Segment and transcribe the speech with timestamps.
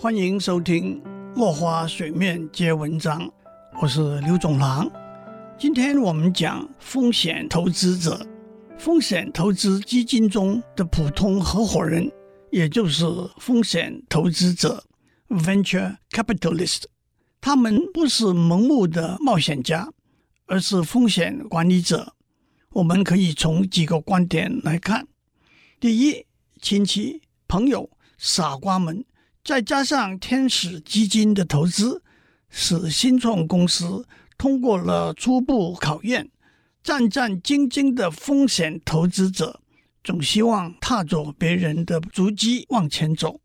[0.00, 1.02] 欢迎收听
[1.34, 3.20] 《落花水面皆文章》，
[3.82, 4.88] 我是刘总郎。
[5.58, 8.24] 今天我们讲风险投资者，
[8.78, 12.08] 风险投资基金中的普通合伙人，
[12.52, 13.04] 也就是
[13.38, 14.84] 风险投资者
[15.30, 16.84] （venture capitalist）。
[17.40, 19.92] 他们不是盲目的冒险家，
[20.46, 22.14] 而是风险管理者。
[22.70, 25.08] 我们可以从几个观点来看：
[25.80, 26.24] 第一，
[26.62, 29.04] 亲戚、朋友、傻瓜们，
[29.48, 32.02] 再加上天使基金的投资，
[32.50, 36.28] 使新创公司通过了初步考验。
[36.82, 39.58] 战战兢兢的风险投资者
[40.04, 43.40] 总希望踏着别人的足迹往前走。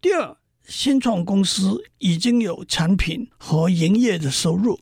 [0.00, 4.78] 第二，新创公司已经有产品和营业的收入，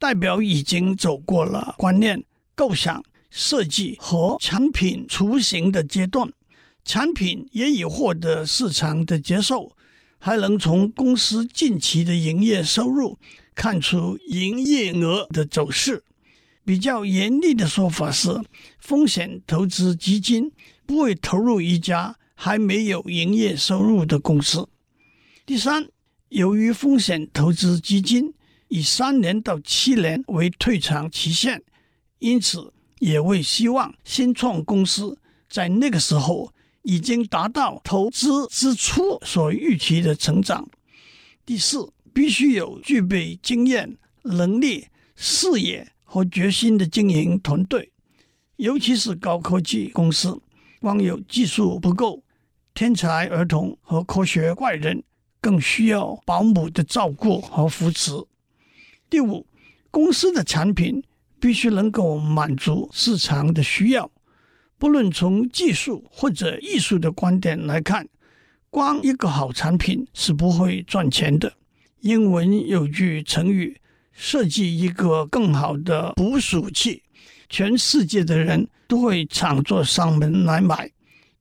[0.00, 2.24] 代表已经走过了观念、
[2.56, 3.00] 构想、
[3.30, 6.28] 设计和产品雏形的阶段。
[6.84, 9.76] 产品也已获得市场的接受，
[10.24, 13.18] 还能从公司近期的营业收入
[13.56, 16.04] 看出营业额的走势。
[16.64, 18.40] 比较严厉的说法是，
[18.78, 20.52] 风险投资基金
[20.86, 24.68] 不会投入一家还没有营业收入的公司。
[25.44, 25.88] 第三，
[26.28, 28.32] 由于风险投资基金
[28.68, 31.60] 以三年到七年为退场期限，
[32.20, 36.52] 因此也会希望新创公司在那个时候。
[36.82, 40.68] 已经达到投资之初所预期的成长。
[41.44, 47.90] 第四，必须有具备经验、能力、视野和决心的经营团队，
[48.56, 50.40] 尤其是高科技公司，
[50.80, 52.22] 光有技术不够，
[52.74, 55.02] 天才儿童和科学怪人
[55.40, 58.12] 更需要保姆的照顾和扶持。
[59.10, 59.46] 第五，
[59.90, 61.02] 公司的产品
[61.40, 64.10] 必须能够满足市场的需要。
[64.82, 68.04] 不论从技术或者艺术的观点来看，
[68.68, 71.52] 光一个好产品是不会赚钱的。
[72.00, 77.00] 英文有句成语：“设计一个更好的捕鼠器，
[77.48, 80.90] 全世界的人都会抢着上门来买。”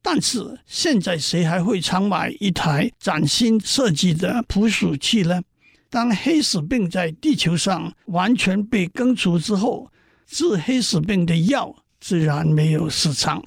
[0.00, 5.42] 但是现在谁还会常买一台崭新设计的捕鼠器呢？
[5.90, 9.92] 当黑死病在地球上完全被根除之后，
[10.26, 11.76] 治黑死病的药。
[12.00, 13.42] 自然没有市场。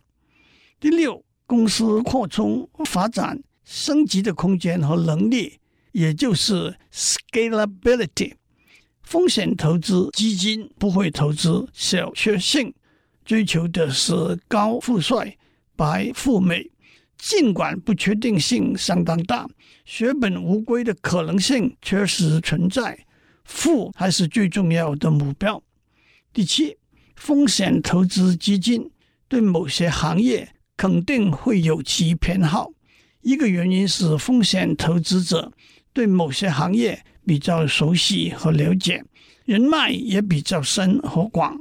[0.80, 5.60] 第六，公司扩充、发展、升级的空间和能力，
[5.92, 8.34] 也就是 scalability。
[9.02, 12.74] 风险投资基金不会投资小确幸，
[13.26, 15.38] 追求的是高富帅、
[15.76, 16.72] 白富美。
[17.18, 19.46] 尽管不确定性相当大，
[19.84, 23.06] 血本无归的可能性确实存在，
[23.44, 25.62] 富还是最重要的目标。
[26.32, 26.79] 第七。
[27.20, 28.90] 风险投资基金
[29.28, 30.48] 对某些行业
[30.78, 32.72] 肯定会有其偏好，
[33.22, 35.52] 一个原因是风险投资者
[35.92, 39.04] 对某些行业比较熟悉和了解，
[39.44, 41.58] 人脉也比较深和广；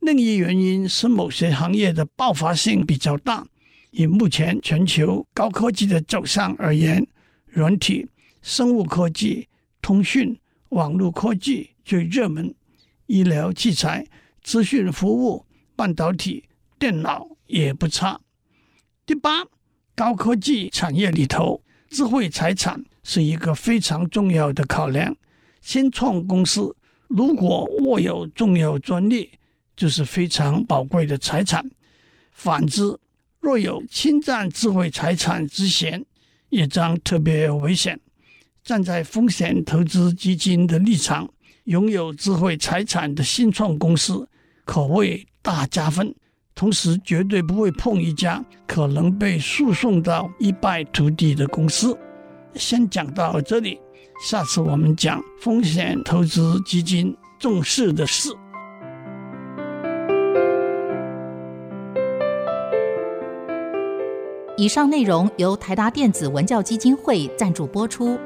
[0.00, 3.46] 另一原因是某些行业的爆发性比较大。
[3.92, 7.04] 以目前全球高科技的走向而言，
[7.46, 8.06] 软体、
[8.42, 9.48] 生物科技、
[9.80, 10.38] 通讯、
[10.68, 12.54] 网络科技最热门，
[13.06, 14.06] 医疗器材。
[14.42, 16.44] 资讯服务、半导体、
[16.78, 18.20] 电脑也不差。
[19.06, 19.44] 第八，
[19.94, 25.16] 高科技产业里头，智慧财产是一个非常重要的考量。
[25.60, 26.74] 新创公司
[27.06, 29.30] 如果握有重要专利，
[29.76, 31.62] 就是非常宝贵的财产；
[32.32, 32.98] 反之，
[33.38, 36.04] 若有侵占智慧财产之嫌，
[36.48, 38.00] 也将特别危险。
[38.64, 41.28] 站在风险投资基金的立场，
[41.64, 44.28] 拥有智慧财产的新创公司。
[44.64, 46.14] 可谓大加分，
[46.54, 51.96] 同时绝对不会碰一家可能被诉讼到一败涂地的公司。
[52.54, 53.80] 先讲到这里，
[54.28, 58.30] 下次我们讲风险投资基金重视的事。
[64.56, 68.16] 以上内容由台达电子文教基金会赞助播出。